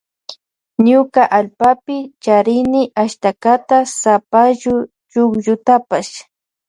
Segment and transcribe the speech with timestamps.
[0.85, 3.53] Ñuka allpapi charini ashtaka
[3.99, 4.75] sapallu
[5.11, 6.13] chukllutapash.